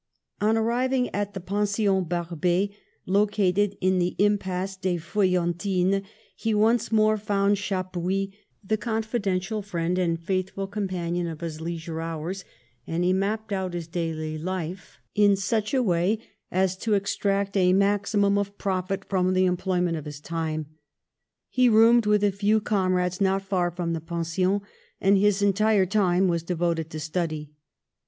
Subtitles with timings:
[0.41, 2.71] On arriving at the Pension Barbet,
[3.05, 6.01] situated in the Impasse des Feuillantines,
[6.35, 8.31] he once more found Chappuis,
[8.63, 12.43] the confidential friend and faithful companion of his leisure hours,
[12.87, 16.17] and he mapped out his daily life in such a way
[16.51, 19.81] as to 16 A LABORIOUS YOUTH 17 extract a maximum of profit from the employ
[19.81, 20.65] ment of his time.
[21.47, 24.61] He roomed with a few com rades not far from the Pension,
[24.99, 27.51] and his entire time was devoted to study.